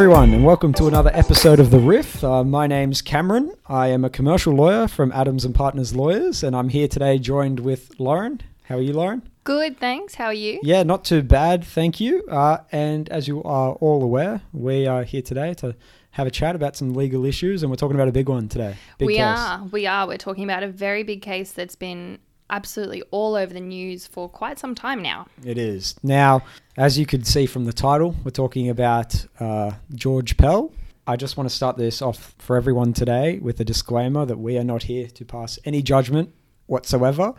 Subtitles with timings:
[0.00, 2.24] Everyone, and welcome to another episode of The Riff.
[2.24, 3.52] Uh, my name's Cameron.
[3.66, 7.60] I am a commercial lawyer from Adams and Partners Lawyers, and I'm here today joined
[7.60, 8.40] with Lauren.
[8.62, 9.28] How are you, Lauren?
[9.44, 10.14] Good, thanks.
[10.14, 10.58] How are you?
[10.62, 12.24] Yeah, not too bad, thank you.
[12.28, 15.76] Uh, and as you are all aware, we are here today to
[16.12, 18.76] have a chat about some legal issues, and we're talking about a big one today.
[18.96, 19.22] Big we case.
[19.22, 19.64] are.
[19.64, 20.06] We are.
[20.06, 24.28] We're talking about a very big case that's been absolutely all over the news for
[24.28, 25.26] quite some time now.
[25.44, 25.94] It is.
[26.02, 26.42] Now,
[26.76, 30.72] as you could see from the title, we're talking about uh, George Pell.
[31.06, 34.56] I just want to start this off for everyone today with a disclaimer that we
[34.58, 36.32] are not here to pass any judgment
[36.66, 37.34] whatsoever.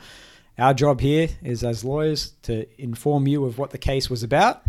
[0.57, 4.61] Our job here is, as lawyers, to inform you of what the case was about,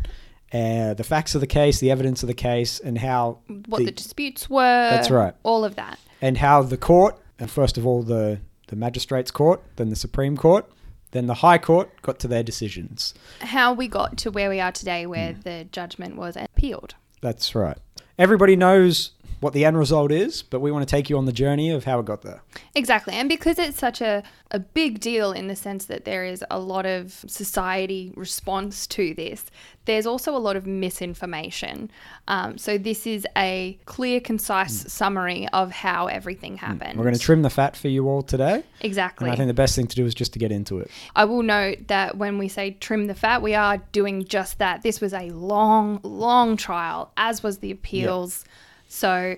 [0.52, 3.86] uh, the facts of the case, the evidence of the case, and how What The-
[3.86, 4.60] the, disputes were.
[4.90, 5.34] That's right.
[5.42, 5.98] All of that.
[6.20, 8.38] and how the court, and first of all the
[8.72, 10.64] the magistrates court, then the Supreme Court,
[11.10, 13.12] then the High Court got to their decisions.
[13.42, 15.40] How we got to where we are today, where Hmm.
[15.42, 16.94] the judgment was appealed.
[17.20, 17.76] That's right.
[18.18, 19.10] Everybody knows
[19.42, 21.82] what the end result is, but we want to take you on the journey of
[21.82, 22.40] how it got there.
[22.76, 23.12] Exactly.
[23.14, 26.60] And because it's such a, a big deal in the sense that there is a
[26.60, 29.44] lot of society response to this,
[29.84, 31.90] there's also a lot of misinformation.
[32.28, 36.92] Um, so this is a clear, concise summary of how everything happened.
[36.92, 36.98] Hmm.
[36.98, 39.26] We're going to trim the fat for you all today, Exactly.
[39.26, 40.88] and I think the best thing to do is just to get into it.
[41.16, 44.82] I will note that when we say trim the fat, we are doing just that.
[44.82, 48.44] This was a long, long trial, as was the appeals.
[48.92, 49.36] So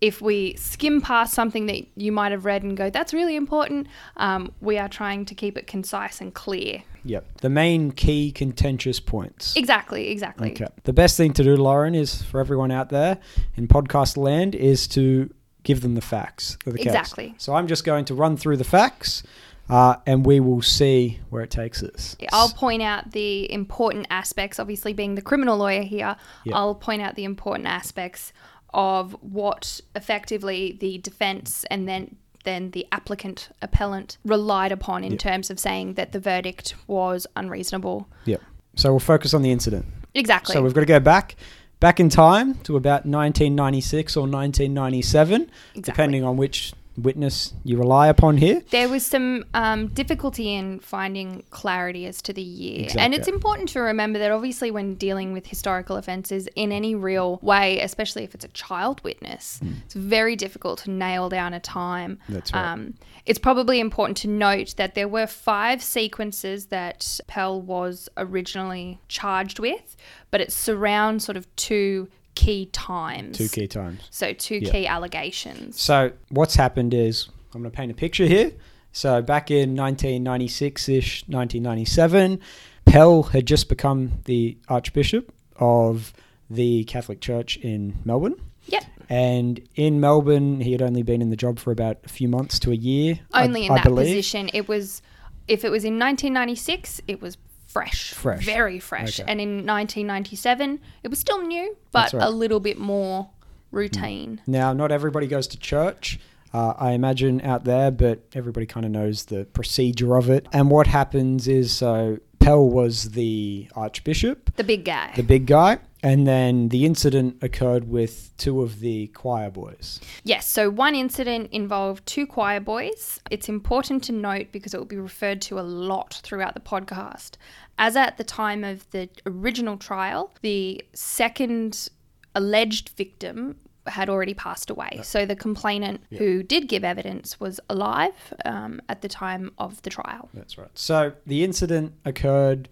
[0.00, 3.86] if we skim past something that you might have read and go, that's really important,
[4.16, 6.82] um, we are trying to keep it concise and clear.
[7.04, 7.40] Yep.
[7.40, 9.56] The main key contentious points.
[9.56, 10.50] Exactly, exactly.
[10.50, 10.66] Okay.
[10.84, 13.18] The best thing to do, Lauren, is for everyone out there
[13.54, 16.88] in podcast land, is to give them the facts of the case.
[16.88, 17.34] Exactly.
[17.38, 19.22] So I'm just going to run through the facts,
[19.70, 22.16] uh, and we will see where it takes us.
[22.20, 26.56] Yeah, I'll point out the important aspects, obviously, being the criminal lawyer here, Yeah.
[26.56, 28.32] I'll point out the important aspects
[28.76, 32.14] of what effectively the defense and then
[32.44, 35.18] then the applicant appellant relied upon in Yeah.
[35.18, 38.06] terms of saying that the verdict was unreasonable.
[38.24, 38.40] Yep.
[38.76, 39.84] So we'll focus on the incident.
[40.14, 40.52] Exactly.
[40.52, 41.34] So we've got to go back,
[41.80, 45.82] back in time to about 1996 or 1997, Exactly.
[45.82, 48.62] depending on which witness you rely upon here.
[48.70, 52.88] there was some um, difficulty in finding clarity as to the year.
[52.98, 57.38] And it's important to remember that obviously, when dealing with historical offences in any real
[57.42, 62.18] way, especially if it's a child witness, it's very difficult to nail down a time.
[62.28, 62.72] That's right.
[62.72, 69.00] Um, it's probably important to note that there were five sequences that Pell was originally
[69.08, 69.96] charged with,
[70.30, 73.36] but it surrounds sort of two key times.
[73.36, 74.00] Two key times.
[74.10, 75.80] So, two key allegations.
[75.80, 78.52] So what's happened is I'm going to paint a picture here.
[78.92, 82.40] So back in 1996-ish, 1997,
[82.86, 86.12] Pell had just become the Archbishop of
[86.48, 88.36] the Catholic Church in Melbourne.
[88.66, 88.84] Yep.
[89.08, 92.58] And in Melbourne, he had only been in the job for about a few months
[92.60, 93.20] to a year.
[93.32, 94.06] I- only in I that believe.
[94.06, 94.50] position.
[94.54, 95.02] It was,
[95.46, 97.36] if it was in 1996, it was
[97.76, 98.44] fresh, Fresh.
[98.44, 99.30] very fresh, Okay.
[99.30, 102.22] and in 1997, it was still new, but right.
[102.22, 103.28] a little bit more
[103.70, 104.40] routine.
[104.46, 106.18] Now, not everybody goes to church,
[106.54, 110.46] uh, I imagine, out there, but everybody kind of knows the procedure of it.
[110.52, 115.12] And what happens is so Pell was the Archbishop, The big guy.
[115.16, 120.00] the big guy, and then the incident occurred with two of the choir boys.
[120.22, 123.18] Yes, so one incident involved two choir boys.
[123.28, 127.32] It's important to note because it will be referred to a lot throughout the podcast.
[127.76, 131.88] As at the time of the original trial, the second
[132.36, 133.56] alleged victim
[133.88, 135.00] had already passed away.
[135.02, 139.90] So the complainant who did give evidence was alive um, at the time of the
[139.90, 140.28] trial.
[140.34, 140.70] That's right.
[140.74, 142.68] So the incident occurred,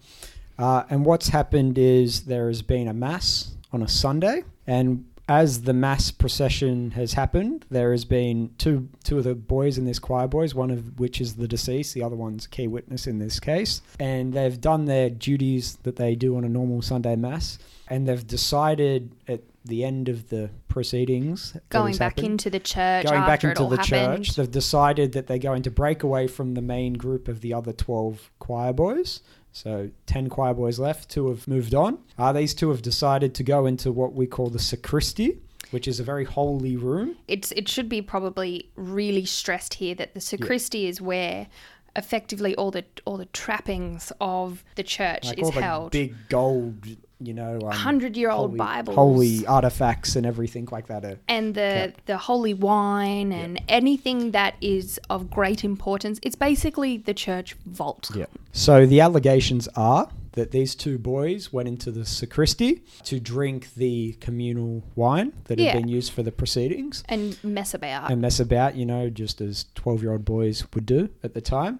[0.57, 5.63] uh, and what's happened is there has been a mass on a Sunday, and as
[5.63, 9.97] the mass procession has happened, there has been two two of the boys in this
[9.99, 13.17] choir boys, one of which is the deceased, the other one's a key witness in
[13.19, 17.57] this case, and they've done their duties that they do on a normal Sunday mass,
[17.87, 23.07] and they've decided at the end of the proceedings Going back happened- into the church
[23.07, 24.25] going back into the happened.
[24.25, 24.35] church.
[24.35, 27.73] They've decided that they're going to break away from the main group of the other
[27.73, 29.21] 12 choir boys.
[29.55, 31.99] So 10 choir boys left, two have moved on.
[32.17, 35.39] Uh, these two have decided to go into what we call the sacristy,
[35.71, 37.15] which is a very holy room.
[37.29, 41.47] it's it should be probably really stressed here that the sacristy is where
[41.95, 45.93] effectively all the all the trappings of the church Like is held.
[45.93, 46.85] big gold,
[47.19, 48.95] you know, um, Hundred-year-old holy- Bibles.
[48.95, 51.05] holy artifacts and everything like that.
[51.05, 56.19] Are, and the the holy wine and anything that is of great importance.
[56.23, 58.11] It's basically the church vault.
[58.15, 58.25] Yeah.
[58.51, 64.13] So the allegations are that these two boys went into the sacristy to drink the
[64.19, 65.71] communal wine that Yeah.
[65.71, 68.11] had been used for the proceedings And mess about.
[68.11, 71.39] and mess about, you know, just as 12 year old boys would do at the
[71.39, 71.79] time.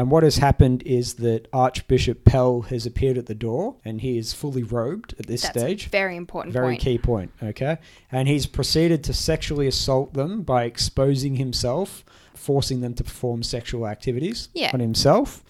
[0.00, 4.16] And what has happened is that Archbishop Pell has appeared at the door and he
[4.16, 5.88] is fully robed at this That's stage.
[5.90, 6.80] very important Very point.
[6.80, 7.76] key point, okay?
[8.10, 12.02] And he's proceeded to sexually assault them by exposing himself,
[12.34, 14.70] forcing them to perform sexual activities Yeah.
[14.72, 15.44] on himself.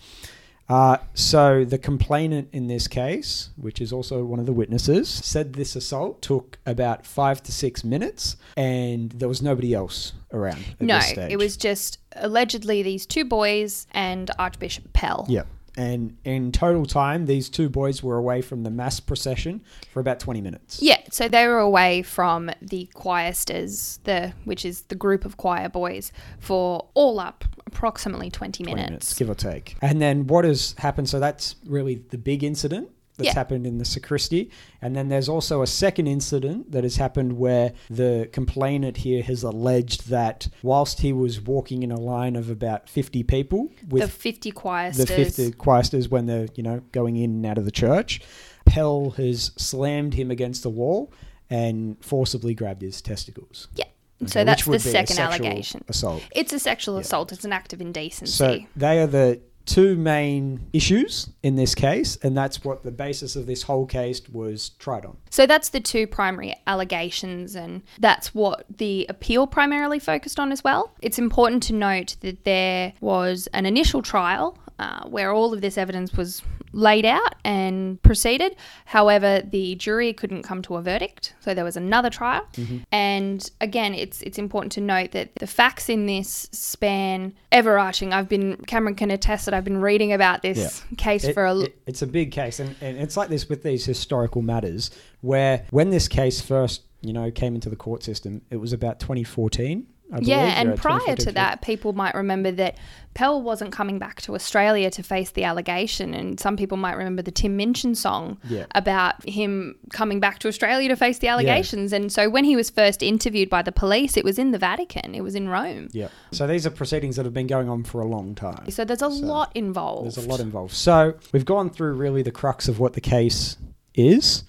[0.70, 5.54] Uh, so the complainant in this case, which is also one of the witnesses, said
[5.54, 10.64] this assault took about five to six minutes, and there was nobody else around.
[10.78, 11.32] At No, this stage.
[11.32, 15.26] it was just allegedly these two boys and Archbishop Pell.
[15.28, 15.42] Yeah.
[15.76, 19.62] And in total time, these two boys were away from the mass procession
[19.92, 20.82] for about 20 minutes.
[20.82, 25.68] Yeah, so they were away from the choirsters, the which is the group of choir
[25.68, 29.14] boys, for all up approximately 20 20 minutes.
[29.14, 29.76] give or take.
[29.82, 31.08] And then what has happened?
[31.08, 33.34] So that's really the big incident that's Yeah.
[33.34, 34.50] happened in the sacristy.
[34.80, 39.42] And then there's also a second incident that has happened where the complainant here has
[39.42, 44.08] alleged that whilst he was walking in a line of about 50 people with the
[44.08, 44.96] 50 choirsters.
[44.96, 48.20] the 50 choirsters when they're, you know, going in and out of the church,
[48.64, 51.12] Pell has slammed him against the wall
[51.50, 53.68] and forcibly grabbed his testicles.
[53.74, 53.84] Yeah.
[54.22, 55.84] Okay, So that's the second allegation.
[55.88, 56.22] Assault.
[56.34, 57.00] It's a sexual Yeah.
[57.02, 57.32] assault.
[57.32, 58.32] It's an act of indecency.
[58.32, 63.36] So they are the two main issues in this case, and that's what the basis
[63.36, 65.16] of this whole case was tried on.
[65.30, 70.64] So that's the two primary allegations, and that's what the appeal primarily focused on as
[70.64, 70.92] well.
[71.02, 75.76] It's important to note that there was an initial trial uh, where all of this
[75.78, 78.56] evidence was laid out and proceeded.
[78.86, 82.46] However, the jury couldn't come to a verdict, so there was another trial.
[82.54, 82.78] Mm-hmm.
[82.92, 88.12] And again, it's it's important to note that the facts in this span everarching.
[88.12, 91.60] I've been Cameron can attest that I've been reading about this case It- for a
[91.60, 94.90] it- it's a big case, and, and it's like this with these historical matters,
[95.20, 99.00] where when this case first, you know, came into the court system, it was about
[99.00, 99.86] 2014.
[100.20, 102.76] Yeah, and prior to that, people might remember that
[103.14, 107.22] Pell wasn't coming back to Australia to face the allegation, and some people might remember
[107.22, 108.66] the Tim Minchin song Yeah.
[108.74, 111.92] about him coming back to Australia to face the allegations.
[111.92, 115.14] And so, when he was first interviewed by the police, it was in the Vatican,
[115.14, 115.88] it was in Rome.
[115.92, 116.08] Yeah.
[116.32, 118.70] So these are proceedings that have been going on for a long time.
[118.70, 120.04] So there's a lot involved.
[120.16, 120.74] There's a lot involved.
[120.74, 123.56] So we've gone through really the crux of what the case
[123.94, 124.44] is.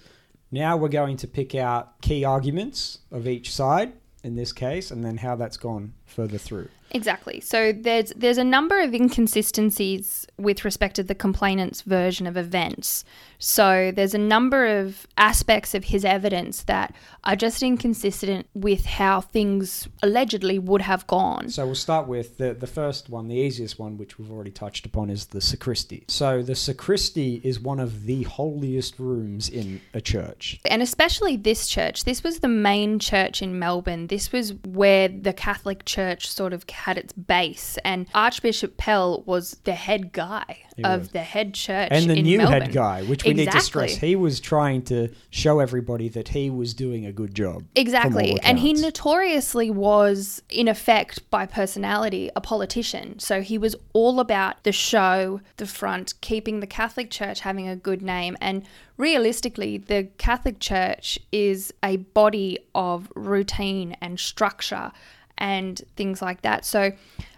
[0.50, 3.92] Now we're going to pick out key arguments of each side
[4.22, 6.68] in this case, and then how that's gone further through.
[6.94, 7.40] Exactly.
[7.40, 13.04] So there's there's a number of inconsistencies with respect to the complainant's version of events.
[13.38, 16.94] So there's a number of aspects of his evidence that
[17.24, 21.48] are just inconsistent with how things allegedly would have gone.
[21.48, 24.86] So we'll start with the, the first one, the easiest one, which we've already touched
[24.86, 26.04] upon, is the sacristy.
[26.06, 30.60] So the sacristy is one of the holiest rooms in a church.
[30.66, 32.04] And especially this church.
[32.04, 34.06] This was the main church in Melbourne.
[34.06, 37.78] This was where the Catholic Church sort of had its base.
[37.84, 41.08] And Archbishop Pell was the head guy He of was.
[41.10, 42.62] the head church And the new Melbourne.
[42.62, 46.50] head guy, which we need to stress, he was trying to show everybody that he
[46.50, 47.64] was doing a good job.
[47.76, 48.38] Exactly.
[48.42, 53.18] And he notoriously was, in effect, by personality, a politician.
[53.20, 57.76] So he was all about the show, the front, keeping the Catholic Church having a
[57.76, 58.36] good name.
[58.40, 58.64] And
[58.96, 64.90] realistically, the Catholic Church is a body of routine and structure
[65.38, 66.64] and things like that.
[66.64, 66.92] So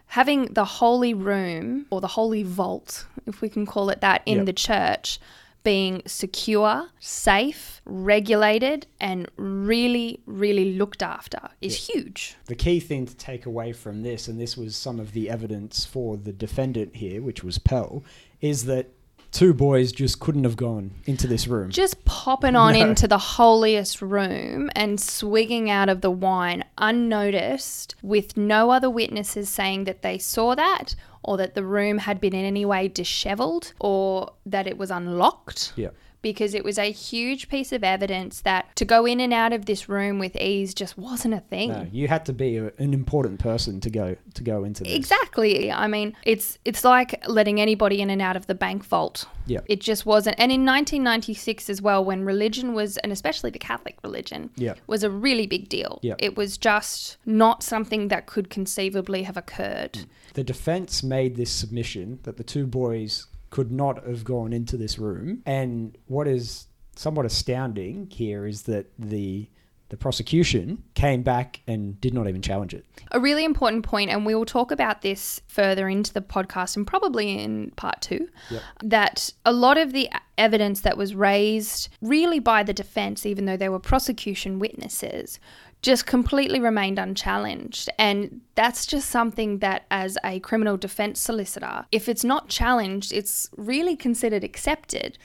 [0.07, 4.39] having the holy room or the holy vault, if we can call it that, in
[4.39, 4.47] Yep.
[4.47, 5.19] the church
[5.65, 12.37] being secure, safe, regulated, and really, really looked after is huge.
[12.47, 15.87] The key thing to take away from this, and this was some of the evidence
[15.87, 18.05] for the defendant here, which was Pell,
[18.43, 18.91] is that
[19.35, 21.69] two boys just couldn't have gone into this room.
[21.71, 22.81] Just popping on No.
[22.81, 29.49] into the holiest room and swigging out of the wine unnoticed with no other witnesses
[29.49, 33.73] saying that they saw that or that the room had been in any way disheveled
[33.81, 35.73] or that it was unlocked.
[35.77, 35.89] yeah.
[36.25, 39.67] Because it was a huge piece of evidence that to go in and out of
[39.67, 41.69] this room with ease just wasn't a thing.
[41.69, 44.95] No, you had to be a, an important person to go to go into this.
[44.95, 45.71] Exactly.
[45.71, 49.27] I mean, it's it's like letting anybody in and out of the bank vault.
[49.47, 49.61] Yeah.
[49.67, 50.37] It just wasn't.
[50.39, 54.75] And in 1996 as well, when religion was, and especially the Catholic religion, Yeah.
[54.87, 56.01] was a really big deal.
[56.03, 56.15] Yeah.
[56.19, 60.07] It was just not something that could conceivably have occurred.
[60.33, 64.99] The defense made this submission that the two boys could not have gone into this
[64.99, 65.41] room.
[65.47, 69.49] And what is somewhat astounding here is that the
[69.91, 72.85] the prosecution came back and did not even challenge it.
[73.13, 76.85] A really important point, and we will talk about this further into the podcast and
[76.85, 78.63] probably in part two, Yep.
[78.83, 83.59] that a lot of the evidence that was raised really by the defense, even though
[83.59, 85.39] they were prosecution witnesses,
[85.85, 87.91] just completely remained unchallenged.
[87.99, 93.51] And that's just something that, as a criminal defense solicitor, if it's not challenged, it's
[93.59, 95.19] really considered accepted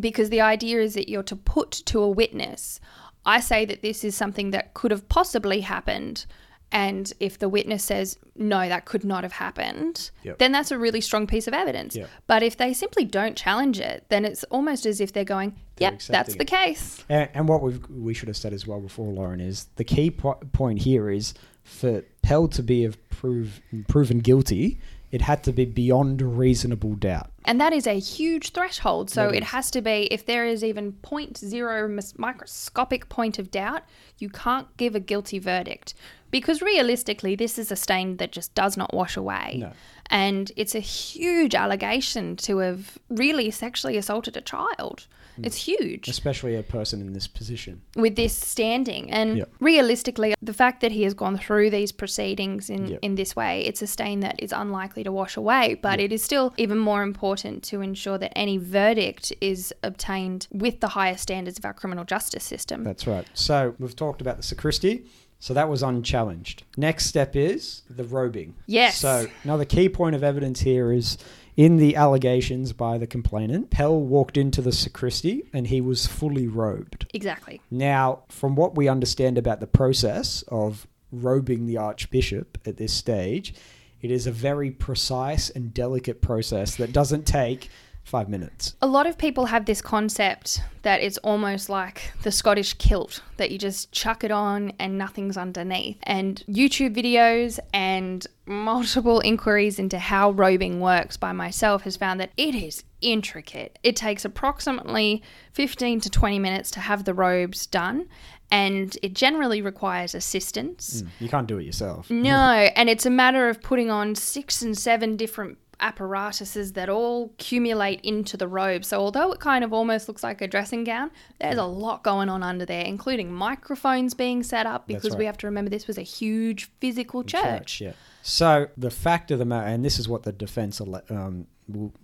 [0.00, 2.80] because the idea is that you're to put to a witness,
[3.26, 6.24] I say that this is something that could have possibly happened.
[6.72, 10.38] And if the witness says, no, that could not have happened, Yep.
[10.38, 11.94] then that's a really strong piece of evidence.
[11.94, 12.08] Yep.
[12.26, 15.92] But if they simply don't challenge it, then it's almost as if they're going, They're
[15.92, 17.04] yep, that's accepting the case.
[17.08, 20.10] And, and what we we should have said as well before, Lauren, is the key
[20.10, 24.80] po- point here is for Pell to be of prove, proven guilty,
[25.12, 27.30] it had to be beyond reasonable doubt.
[27.44, 29.08] And that is a huge threshold.
[29.08, 33.84] So it, it has to be, if there is even 0.0 microscopic point of doubt,
[34.18, 35.94] you can't give a guilty verdict.
[36.36, 39.56] Because realistically, this is a stain that just does not wash away.
[39.58, 39.72] No.
[40.10, 45.06] And it's a huge allegation to have really sexually assaulted a child.
[45.36, 45.44] Hmm.
[45.46, 47.80] It's huge Especially a person in this position.
[47.96, 49.10] with this standing.
[49.10, 49.48] And Yep.
[49.60, 52.98] realistically, the fact that he has gone through these proceedings in, Yep.
[53.02, 55.64] in this way, it's a stain that is unlikely to wash away.
[55.88, 60.80] But it is still even more important to ensure that any verdict is obtained with
[60.80, 62.84] the highest standards of our criminal justice system.
[62.84, 63.26] That's right.
[63.34, 65.06] So we've talked about the sacristy.
[65.38, 66.64] So that was unchallenged.
[66.76, 68.54] Next step is the robing.
[68.66, 68.98] Yes.
[68.98, 71.18] So another key point of evidence here is
[71.56, 76.46] in the allegations by the complainant, Pell walked into the sacristy and he was fully
[76.46, 77.06] robed.
[77.14, 77.60] exactly.
[77.70, 83.54] Now, from what we understand about the process of robing the archbishop at this stage,
[84.02, 87.70] it is a very precise and delicate process that doesn't take
[88.06, 88.76] five minutes.
[88.80, 93.50] A lot of people have this concept that it's almost like the Scottish kilt, that
[93.50, 95.98] you just chuck it on and nothing's underneath.
[96.04, 102.30] And YouTube videos and multiple inquiries into how robing works by myself has found that
[102.36, 103.78] it is intricate.
[103.82, 105.22] It takes approximately
[105.52, 108.08] 15 to 20 minutes to have the robes done,
[108.52, 111.02] and it generally requires assistance.
[111.02, 112.08] Mm, you can't do it yourself.
[112.08, 112.30] No,
[112.76, 118.00] and it's a matter of putting on six and seven different apparatuses that all accumulate
[118.02, 118.84] into the robe.
[118.84, 122.28] So although it kind of almost looks like a dressing gown, there's a lot going
[122.28, 125.98] on under there, including microphones being set up because we have to remember this was
[125.98, 127.80] a huge physical church.
[127.80, 127.92] Yeah.
[128.22, 131.46] So the fact of the matter, and this is what the defense, um,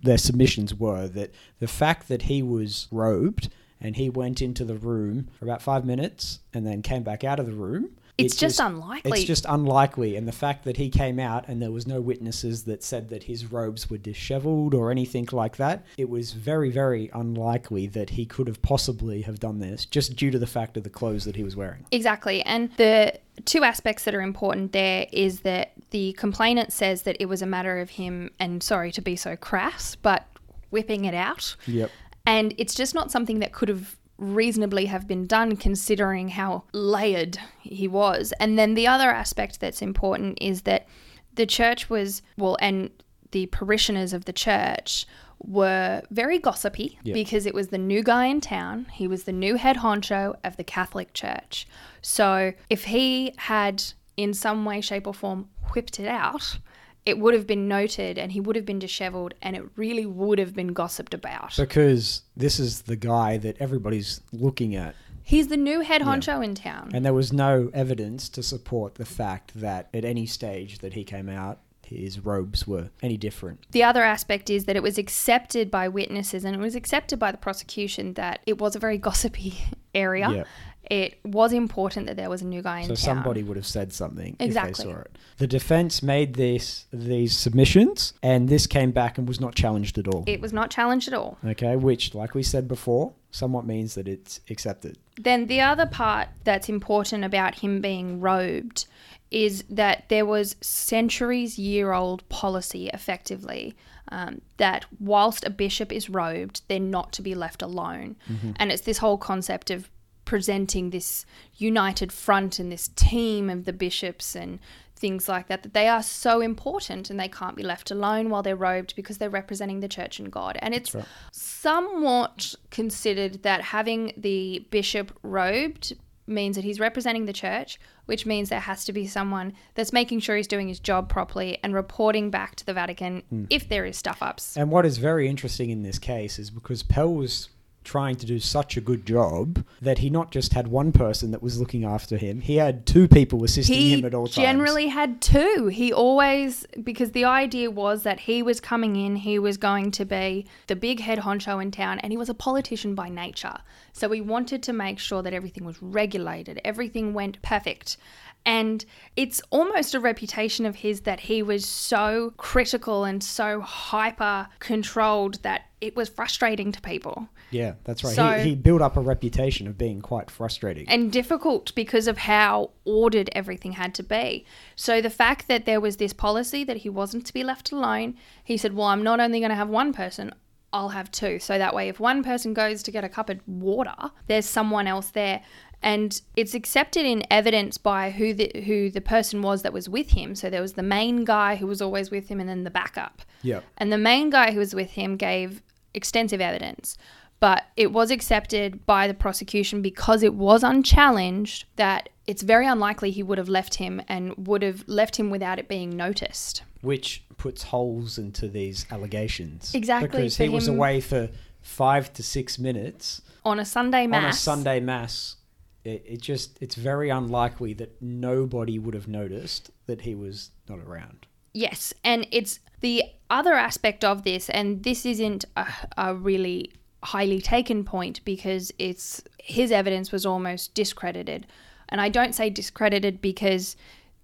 [0.01, 3.49] their submissions were, that the fact that he was robed
[3.81, 7.39] and he went into the room for about five minutes and then came back out
[7.39, 7.89] of the room.
[8.17, 9.11] It's it just unlikely.
[9.19, 12.63] It's just unlikely, and the fact that he came out and there was no witnesses
[12.65, 17.09] that said that his robes were disheveled or anything like that, it was very, very
[17.13, 20.83] unlikely that he could have possibly have done this just due to the fact of
[20.83, 21.85] the clothes that he was wearing.
[21.91, 22.43] Exactly.
[22.43, 27.25] And the two aspects that are important there is that the complainant says that it
[27.25, 30.27] was a matter of him, and sorry to be so crass, but
[30.69, 31.55] whipping it out.
[31.65, 31.89] Yep.
[32.25, 37.39] And it's just not something that could have reasonably have been done considering how layered
[37.61, 38.33] he was.
[38.39, 40.87] And then the other aspect that's important is that
[41.33, 42.91] the church was, well, and
[43.31, 45.07] the parishioners of the church
[45.39, 48.85] were very gossipy because it was the new guy in town.
[48.93, 51.67] He was the new head honcho of the Catholic Church.
[52.01, 53.83] So if he had,
[54.15, 56.59] in some way, shape, or form, whipped it out,
[57.05, 60.39] it would have been noted and he would have been disheveled and it really would
[60.39, 61.55] have been gossiped about.
[61.57, 64.95] Because this is the guy that everybody's looking at.
[65.23, 66.91] He's the new head honcho in town.
[66.93, 71.03] And there was no evidence to support the fact that at any stage that he
[71.03, 73.65] came out, his robes were any different.
[73.71, 77.31] The other aspect is that it was accepted by witnesses and it was accepted by
[77.31, 79.55] the prosecution that it was a very gossipy
[79.93, 80.29] area.
[80.29, 80.43] Yeah.
[80.89, 82.97] It was important that there was a new guy in So town.
[83.15, 84.71] somebody would have said something Exactly.
[84.71, 85.17] if they saw it.
[85.37, 90.07] The defense made this these submissions, and this came back and was not challenged at
[90.07, 90.23] all.
[90.27, 91.37] It was not challenged at all.
[91.45, 94.97] Okay, which, like we said before, somewhat means that it's accepted.
[95.19, 98.85] Then the other part that's important about him being robed
[99.31, 103.75] is that there was centuries year old policy effectively
[104.09, 108.15] um, that whilst a bishop is robed, they're not to be left alone.
[108.57, 109.89] And it's this whole concept of
[110.25, 111.25] presenting this
[111.55, 114.59] united front and this team of the bishops and
[115.03, 118.41] things like that that they are so important and they can't be left alone while
[118.41, 120.57] they're robed because they're representing the church and God.
[120.61, 121.03] And it's right.
[121.33, 125.93] somewhat considered that having the bishop robed
[126.25, 130.21] means that he's representing the church, which means there has to be someone that's making
[130.21, 133.43] sure he's doing his job properly and reporting back to the Vatican hmm.
[133.49, 134.55] if there is stuff ups.
[134.55, 137.49] And what is very interesting in this case is because Pell was
[137.83, 141.43] trying to do such a good job that he not just had one person that
[141.43, 144.35] was looking after him, he had two people assisting he him at all times.
[144.35, 145.67] He generally had two.
[145.71, 150.05] He always because the idea was that he was coming in, he was going to
[150.05, 153.57] be the big head honcho in town, and he was a politician by nature.
[153.91, 157.97] So he wanted to make sure that everything was regulated, everything went perfect.
[158.45, 158.83] And
[159.15, 165.41] it's almost a reputation of his that he was so critical and so hyper controlled
[165.43, 168.15] that it was frustrating to people Yeah, that's right.
[168.15, 170.87] So- he, he built up a reputation of being quite frustrating.
[170.89, 174.45] and difficult because of how ordered everything had to be.
[174.75, 178.15] So the fact that there was this policy that he wasn't to be left alone,
[178.43, 180.33] he said, "Well, I'm not only going to have one person,
[180.71, 181.37] I'll have two.
[181.39, 183.95] So that way if one person goes to get a cup of water,
[184.27, 185.41] there's someone else there."
[185.83, 190.11] And it's accepted in evidence by who the who the person was that was with
[190.11, 190.33] him.
[190.35, 193.21] So there was the main guy who was always with him and then the backup.
[193.41, 193.59] yeah.
[193.77, 195.61] And the main guy who was with him gave
[195.93, 196.97] extensive evidence,
[197.39, 203.11] but it was accepted by the prosecution because it was unchallenged that it's very unlikely
[203.11, 206.63] he would have left him and would have left him without it being noticed.
[206.81, 209.73] Which puts holes into these allegations.
[209.75, 211.29] Exactly, Because he was away for
[211.61, 214.23] five to six minutes On a Sunday mass.
[214.23, 215.35] on a Sunday mass.
[215.83, 220.79] It, it just, it's very unlikely that nobody would have noticed that he was not
[220.79, 221.27] around.
[221.53, 226.71] Yes, and it's the other aspect of this, and this isn't a, a really
[227.03, 231.45] highly taken point because it's his evidence was almost discredited,
[231.89, 233.75] and I don't say discredited because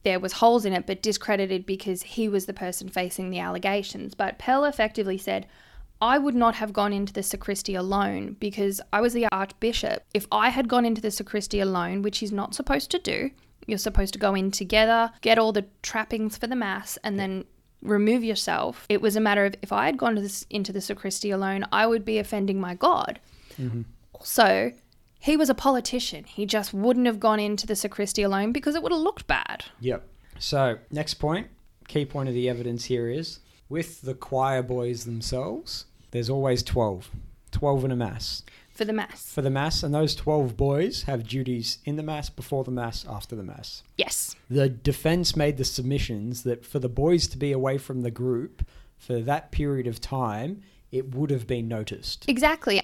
[0.03, 4.15] there was holes in it, but discredited because he was the person facing the allegations.
[4.15, 5.45] But Pell effectively said.
[6.01, 10.03] I would not have gone into the sacristy alone because I was the archbishop.
[10.13, 13.31] If I had gone into the sacristy alone, which he's not supposed to do,
[13.67, 17.45] you're supposed to go in together, get all the trappings for the mass, and then
[17.81, 18.85] remove yourself.
[18.89, 21.65] It was a matter of if I had gone to this, into the sacristy alone,
[21.71, 23.19] I would be offending my God.
[23.59, 23.81] Mm-hmm.
[24.13, 24.71] Also,
[25.19, 26.23] he was a politician.
[26.23, 29.65] He just wouldn't have gone into the sacristy alone because it would have looked bad.
[29.81, 30.07] Yep.
[30.39, 31.47] So, next point,
[31.87, 37.09] key point of the evidence here is with the choir boys themselves, there's always 12.
[37.51, 38.43] 12 in a mass.
[38.69, 39.31] For the mass.
[39.33, 43.05] For the mass, and those 12 boys have duties in the mass, before the mass,
[43.09, 43.83] after the mass.
[43.97, 44.35] Yes.
[44.49, 48.65] The defense made the submissions that for the boys to be away from the group
[48.95, 52.25] for that period of time, it would have been noticed.
[52.29, 52.81] Exactly.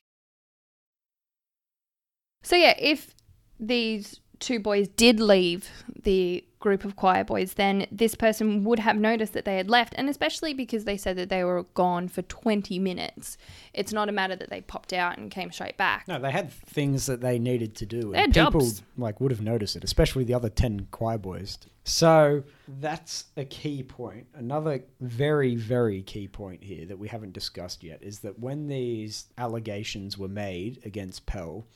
[2.43, 3.15] So yeah, if
[3.59, 5.69] these two boys did leave
[6.03, 9.93] the group of choir boys, then this person would have noticed that they had left,
[9.97, 13.37] and especially because they said that they were gone for 20 minutes.
[13.71, 16.07] It's not a matter that they popped out and came straight back.
[16.07, 18.81] No, they had things that they needed to do, and people jobs.
[18.97, 21.59] like would have noticed it, especially the other ten choir boys.
[21.83, 24.25] So that's a key point.
[24.33, 29.27] Another very, very key point here that we haven't discussed yet is that when these
[29.37, 31.67] allegations were made against Pell,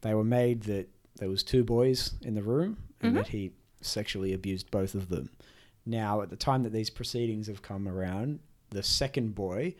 [0.00, 3.16] they were made that there was two boys in the room and Mhm.
[3.16, 5.30] that he sexually abused both of them.
[5.86, 8.40] Now, at the time that these proceedings have come around,
[8.70, 9.74] the second boy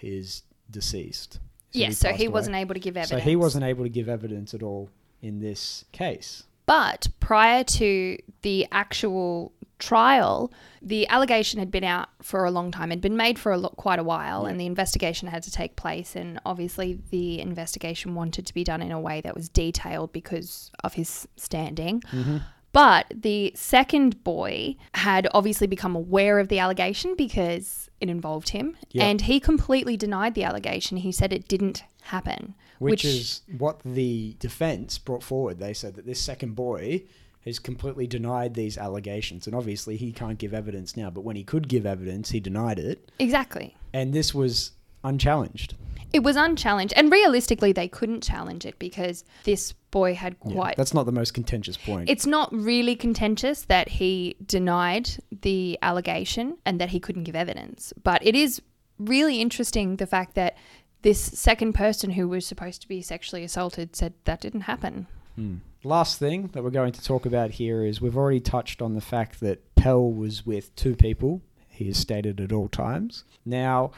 [0.00, 1.38] is deceased.
[1.72, 2.32] yes, so he away.
[2.32, 3.22] wasn't able to give evidence.
[3.22, 4.90] So he wasn't able to give evidence at all
[5.22, 6.44] in this case.
[6.66, 12.90] But prior to the actual trial, the allegation had been out for a long time.
[12.90, 14.50] It had been made for a quite a while, Yeah.
[14.50, 16.16] and the investigation had to take place.
[16.16, 20.70] And obviously, the investigation wanted to be done in a way that was detailed because
[20.82, 22.00] of his standing.
[22.12, 22.38] Mm-hmm.
[22.76, 28.76] But the second boy had obviously become aware of the allegation because it involved him,
[28.92, 29.06] Yeah.
[29.06, 30.98] and he completely denied the allegation.
[30.98, 35.58] He said it didn't happen, Which, is what the defense brought forward.
[35.58, 37.04] They said that this second boy
[37.46, 39.46] has completely denied these allegations.
[39.46, 42.78] And obviously, he can't give evidence now, but when he could give evidence, he denied
[42.78, 43.10] it.
[43.18, 43.74] exactly.
[43.94, 45.76] And this was unchallenged.
[46.12, 50.76] It was unchallenged, and realistically, they couldn't challenge it because this boy had Yeah, quite.
[50.76, 52.08] that's not the most contentious point.
[52.08, 55.10] it's not really contentious that he denied
[55.42, 58.62] the allegation and that he couldn't give evidence, but it is
[58.98, 60.56] really interesting the fact that
[61.02, 65.06] this second person who was supposed to be sexually assaulted said that didn't happen.
[65.34, 65.56] Hmm.
[65.84, 69.00] Last thing that we're going to talk about here is we've already touched on the
[69.00, 71.42] fact that Pell was with two people.
[71.68, 73.24] He has stated at all times.
[73.44, 73.92] Now,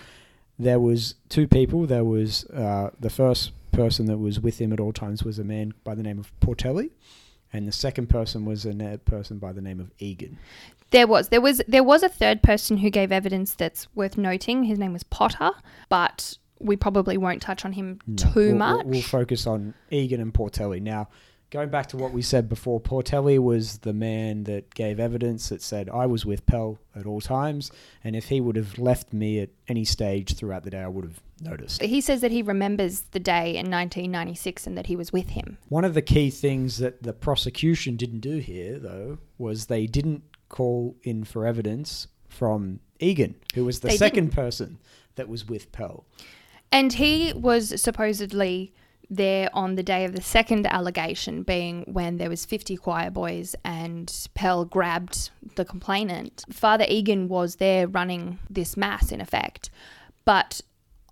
[0.59, 1.87] there was two people.
[1.87, 5.45] There was uh, the first person that was with him at all times was a
[5.45, 6.91] man by the name of Portelli,
[7.53, 10.39] and the second person was a person by the name of Egan.
[10.91, 14.65] There was there was there was a third person who gave evidence that's worth noting.
[14.65, 15.51] His name was Potter,
[15.89, 18.87] but we probably won't touch on him No, too we'll- we'll- much.
[18.87, 21.09] We'll, focus on Egan and Portelli now.
[21.51, 25.63] Going back to what we said before, Portelli was the man that gave evidence that
[25.63, 27.71] said I was with Pell at all times,
[28.05, 31.05] and if he would have left me at any stage throughout the day, I would
[31.05, 31.83] have noticed.
[31.83, 35.59] He says that he remembers the day in 1996 and that he was with him.
[35.69, 40.23] One of the key things that the prosecution didn't do here, though, was they didn't
[40.49, 44.79] call in for evidence from Egan, who was the They 2nd person
[45.15, 46.05] that was with Pell.
[46.71, 48.75] And he was supposedly
[49.11, 53.55] there on the day of the second allegation being when there was 50 choir boys
[53.65, 56.45] and Pell grabbed the complainant.
[56.51, 59.71] Father Egan was there running this mass in effect.
[60.25, 60.61] But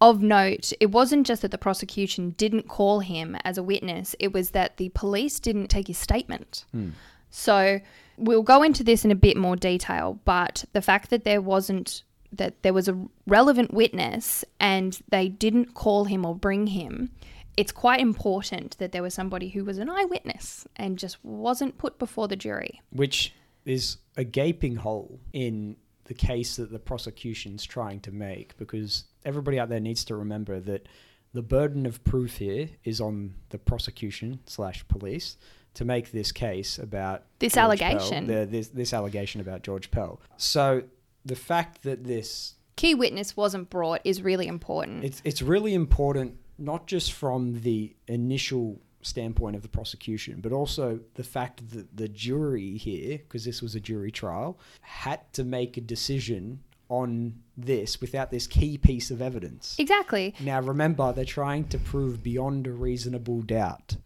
[0.01, 4.33] of note, it wasn't just that the prosecution didn't call him as a witness, it
[4.33, 6.67] was that the police didn't take his statement.
[6.73, 6.91] Hmm.
[7.31, 7.81] So
[8.19, 12.03] we'll go into this in a bit more detail, but the fact that there wasn't
[12.33, 17.11] that there was a relevant witness and they didn't call him or bring him,
[17.57, 21.99] it's quite important that there was somebody who was an eyewitness and just wasn't put
[21.99, 22.81] before the jury.
[22.91, 23.33] which
[23.65, 29.59] is a gaping hole in the case that the prosecution's trying to make because everybody
[29.59, 30.87] out there needs to remember that
[31.33, 35.37] the burden of proof here is on the prosecution slash police
[35.75, 38.27] to make this case about This George Pell, allegation.
[38.29, 40.21] the, this, this allegation about George Pell.
[40.37, 40.85] So
[41.25, 45.03] the fact that this Key witness wasn't brought is really important.
[45.05, 51.01] it's it's really important not just from the initial standpoint of the prosecution, but also
[51.15, 55.77] the fact that the jury here, because this was a jury trial, had to make
[55.77, 59.77] a decision on this without this key piece of evidence.
[59.79, 60.35] exactly.
[60.41, 63.97] Now remember, they're trying to prove beyond a reasonable doubt.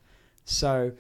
[0.45, 0.93] So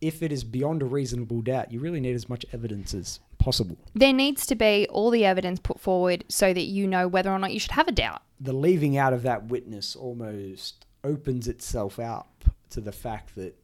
[0.00, 3.76] if it is beyond a reasonable doubt, you really need as much evidence as possible.
[3.94, 7.38] There needs to be all the evidence put forward so that you know whether or
[7.38, 8.22] not you should have a doubt.
[8.40, 13.54] the leaving out of that witness almost opens itself up to the fact that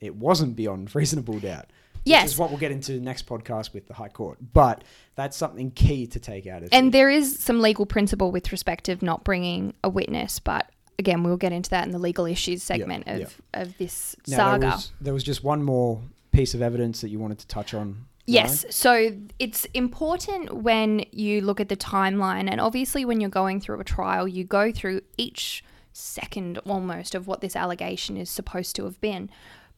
[0.00, 1.66] it wasn't beyond reasonable doubt.
[1.66, 2.30] Which Yes.
[2.32, 4.38] is what we'll get into next podcast with the High Court.
[4.54, 4.82] But
[5.14, 6.90] that's something key to take out of And it.
[6.92, 11.36] there is some legal principle with respect of not bringing a witness, but again, we'll
[11.36, 14.60] get into that in the legal issues segment of, of this Now, saga.
[14.60, 16.00] There was, there was just one more
[16.32, 18.06] piece of evidence that you wanted to touch on.
[18.28, 18.66] Yes.
[18.70, 23.80] So it's important when you look at the timeline, and obviously, when you're going through
[23.80, 28.84] a trial, you go through each second almost of what this allegation is supposed to
[28.84, 29.30] have been.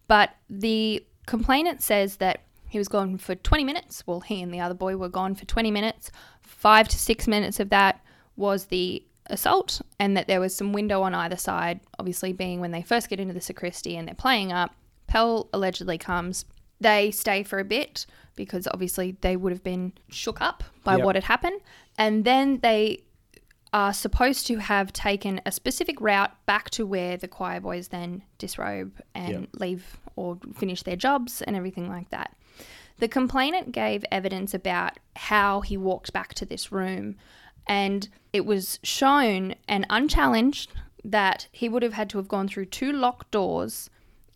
[0.09, 4.07] But the complainant says that he was gone for 20 minutes.
[4.07, 6.11] Well, he and the other boy were gone for 20 minutes.
[6.41, 8.05] Five to six minutes of that
[8.37, 12.73] was the assault, and that there was some window on either side, obviously, being when
[12.73, 14.75] they first get into the sacristy and they're playing up.
[15.07, 16.45] Pell allegedly comes.
[16.81, 21.05] They stay for a bit because obviously they would have been shook up by Yep.
[21.05, 21.61] what had happened.
[21.99, 23.03] And then they
[23.73, 28.23] are supposed to have taken a specific route back to where the choir boys then
[28.39, 29.49] disrobe and Yep.
[29.61, 32.35] leave or finish their jobs and everything like that.
[32.99, 37.17] The complainant gave evidence about how he walked back to this room,
[37.67, 40.71] and it was shown and unchallenged
[41.05, 43.89] that he would have had to have gone through two locked doors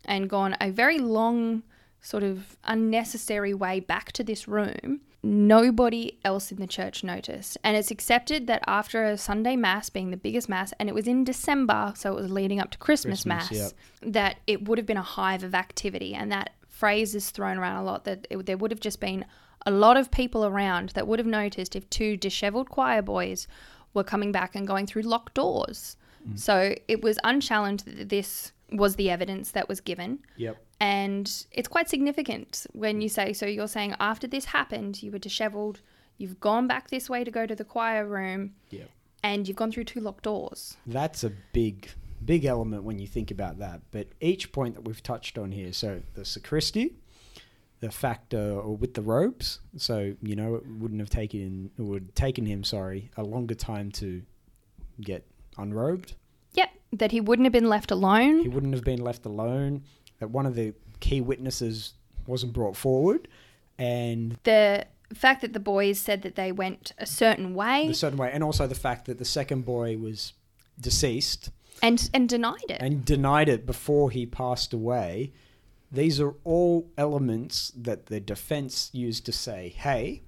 [0.05, 1.61] and gone a very long,
[2.05, 5.01] sort of unnecessary way back to this room.
[5.23, 7.57] Nobody else in the church noticed.
[7.63, 11.07] And it's accepted that after a Sunday Mass being the biggest Mass, and it was
[11.07, 14.13] in December, so it was leading up to Christmas, Christmas, Mass, yep.
[14.13, 16.13] that it would have been a hive of activity.
[16.13, 19.25] And that phrase is thrown around a lot that it, there would have just been
[19.65, 23.47] a lot of people around that would have noticed if two disheveled choir boys
[23.95, 25.97] were coming back and going through locked doors.
[26.29, 26.37] Mm.
[26.37, 30.19] So it was unchallenged that this was the evidence that was given.
[30.37, 30.57] Yep.
[30.79, 35.19] And it's quite significant when you say, so you're saying after this happened, you were
[35.19, 35.79] disheveled,
[36.17, 38.89] you've gone back this way to go to the choir room, Yep.
[39.23, 40.75] and you've gone through two locked doors.
[40.85, 41.89] That's a big,
[42.23, 43.81] big element when you think about that.
[43.91, 46.95] But each point that we've touched on here, so the sacristy,
[47.79, 52.15] the fact uh, with the robes, so you know it wouldn't have taken it would
[52.15, 54.23] taken him, sorry, a longer time to
[55.01, 55.25] get
[55.57, 56.15] unrobed.
[56.53, 58.41] Yep, that he wouldn't have been left alone.
[58.41, 59.83] He wouldn't have been left alone.
[60.19, 61.93] That one of the key witnesses
[62.27, 63.27] wasn't brought forward,
[63.77, 68.17] and the fact that the boys said that they went a certain way the certain
[68.17, 70.33] way, and also the fact that the second boy was
[70.79, 71.51] deceased
[71.81, 72.81] and and denied it.
[72.81, 75.31] and denied it before he passed away.
[75.91, 80.23] These are all elements that the defense used to say, hey,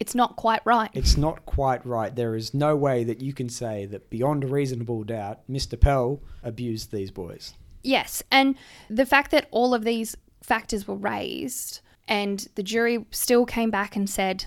[0.00, 0.90] it's not quite right.
[0.94, 2.14] it's not quite right.
[2.14, 5.78] There is no way that you can say that beyond a reasonable doubt, Mr.
[5.78, 7.54] Pell abused these boys.
[7.82, 8.56] Yes, and
[8.88, 13.96] the fact that all of these factors were raised and the jury still came back
[13.96, 14.46] and said,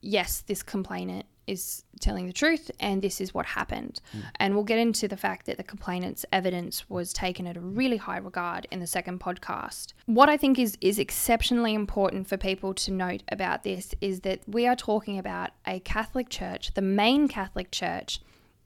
[0.00, 4.00] yes, this complainant is telling the truth and this is what happened.
[4.12, 4.20] Hmm.
[4.36, 7.98] And we'll get into the fact that the complainant's evidence was taken at a really
[7.98, 9.92] high regard in the second podcast.
[10.06, 14.40] What I think is is exceptionally important for people to note about this is that
[14.46, 18.20] we are talking about a Catholic church, the main Catholic church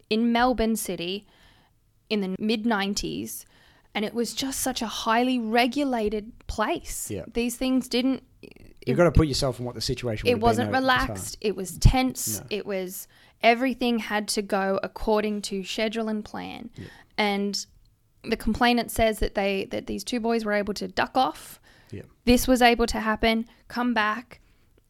[0.08, 1.26] in Melbourne City
[2.08, 3.44] in the mid 90s
[3.94, 7.10] and it was just such a highly regulated place.
[7.10, 7.24] Yeah.
[7.32, 8.22] These things didn't
[8.86, 12.40] You've got to put yourself in what the situation it wasn't relaxed it was tense
[12.40, 12.46] No.
[12.48, 13.06] it was
[13.42, 16.86] everything had to go according to schedule and plan yeah.
[17.18, 17.66] and
[18.24, 22.02] the complainant says that they that these two boys were able to duck off Yeah.
[22.24, 24.40] this was able to happen come back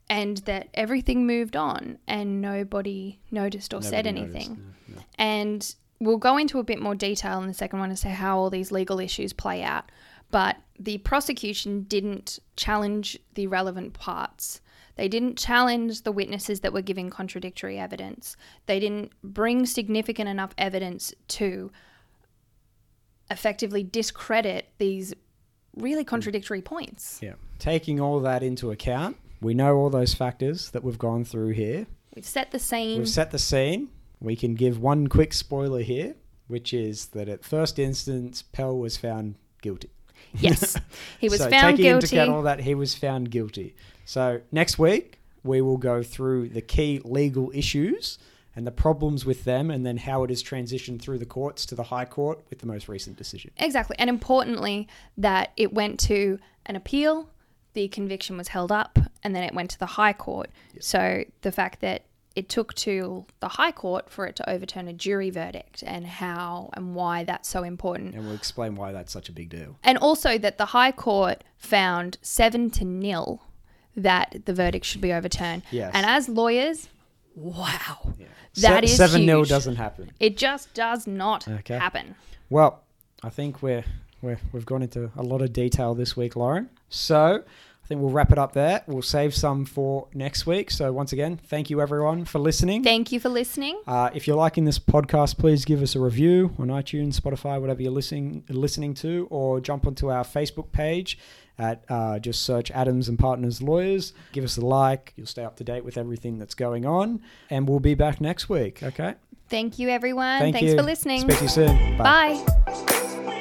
[0.08, 5.02] and that everything moved on and nobody noticed or said Nobody noticed, anything no, no.
[5.18, 8.38] and we'll go into a bit more detail in the second one as to how
[8.38, 9.90] all these legal issues play out.
[10.30, 14.60] But the prosecution didn't challenge the relevant parts.
[14.96, 18.36] They didn't challenge the witnesses that were giving contradictory evidence.
[18.66, 21.70] They didn't bring significant enough evidence to
[23.30, 25.14] effectively discredit these
[25.76, 27.20] really contradictory points.
[27.22, 27.34] Yeah.
[27.58, 31.86] Taking all that into account, we know all those factors that we've gone through here.
[32.14, 32.98] We've set the scene.
[32.98, 33.88] We've set the scene.
[34.20, 36.14] We can give one quick spoiler here,
[36.46, 39.90] which is that at first instance, Pell was found guilty.
[40.32, 40.76] Yes.
[41.20, 42.16] He was so found taking into guilty.
[42.16, 43.74] account all that, he was found guilty.
[44.04, 48.18] So next week we will go through the key legal issues
[48.58, 51.76] and the problems with them, and then how it has transitioned through the courts to
[51.76, 53.52] the High Court with the most recent decision.
[53.56, 53.94] Exactly.
[54.00, 57.30] And importantly, that it went to an appeal,
[57.74, 60.50] the conviction was held up, and then it went to the High Court.
[60.80, 62.02] So the fact that
[62.38, 66.70] it took to the High Court for it to overturn a jury verdict and how
[66.74, 68.14] and why that's so important.
[68.14, 69.76] And we'll explain why that's such a big deal.
[69.82, 73.42] And also that the High Court found seven to nil
[73.96, 75.62] that the verdict should be overturned.
[75.72, 75.90] Yes.
[75.94, 76.88] And as lawyers,
[77.34, 78.14] wow.
[78.16, 78.26] Yeah.
[78.60, 80.12] That is seven nil doesn't happen.
[80.20, 81.76] It just does not Okay.
[81.76, 82.14] happen.
[82.50, 82.84] Well,
[83.24, 83.84] I think we're,
[84.22, 86.70] we're we've gone into a lot of detail this week, Lauren.
[86.88, 87.42] So
[87.88, 88.82] think we'll wrap it up there.
[88.86, 90.70] We'll save some for next week.
[90.70, 92.84] So once again, thank you everyone for listening.
[92.84, 93.80] Thank you for listening.
[93.86, 97.82] Uh, if you're liking this podcast, please give us a review on iTunes, Spotify, whatever
[97.82, 101.18] you're listening listening to, or jump onto our Facebook page
[101.58, 104.12] at uh, just search Adams and Partners Lawyers.
[104.32, 105.14] Give us a like.
[105.16, 108.50] You'll stay up to date with everything that's going on, and we'll be back next
[108.50, 108.82] week.
[108.82, 109.14] Okay.
[109.48, 110.40] Thank you, everyone.
[110.40, 110.76] Thank Thanks you.
[110.76, 111.22] for listening.
[111.22, 111.96] Speak to you soon.
[111.96, 112.44] Bye.
[112.66, 113.34] Bye.